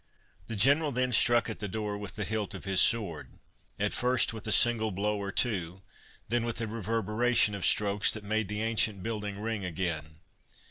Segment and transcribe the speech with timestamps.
[0.47, 4.47] The General then struck at the door with the hilt of his sword—at first with
[4.47, 5.83] a single blow or two,
[6.27, 10.15] then with a reverberation of strokes that made the ancient building ring again.